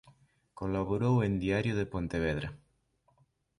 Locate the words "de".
1.79-1.85